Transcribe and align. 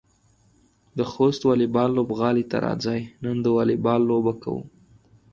د 0.97 0.99
خوست 1.11 1.41
واليبال 1.45 1.89
لوبغالي 1.97 2.43
ته 2.51 2.57
راځئ، 2.65 3.01
نن 3.23 3.35
د 3.41 3.45
واليبال 3.55 4.01
لوبه 4.09 4.33
کوو. 4.43 4.63